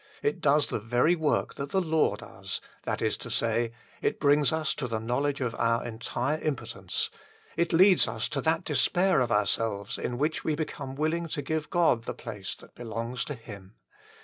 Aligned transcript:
It 0.23 0.41
does 0.41 0.65
the 0.65 0.79
very 0.79 1.13
work 1.15 1.53
that 1.53 1.69
the 1.69 1.79
law 1.79 2.15
does 2.15 2.59
that 2.85 3.03
is 3.03 3.17
to 3.17 3.29
say, 3.29 3.71
it 4.01 4.19
brings 4.19 4.51
us 4.51 4.73
to 4.73 4.87
the 4.87 4.97
knowledge 4.97 5.41
of 5.41 5.53
our 5.53 5.85
entire 5.85 6.39
impotence; 6.39 7.11
it 7.55 7.71
leads 7.71 8.07
us 8.07 8.27
to 8.29 8.41
that 8.41 8.63
despair 8.63 9.19
of 9.21 9.31
ourselves 9.31 9.99
in 9.99 10.17
which 10.17 10.43
we 10.43 10.55
become 10.55 10.95
willing 10.95 11.27
to 11.27 11.43
give 11.43 11.65
to 11.65 11.69
God 11.69 12.05
the 12.05 12.15
place 12.15 12.55
that 12.55 12.73
belongs 12.73 13.23
to 13.25 13.35
Him. 13.35 13.75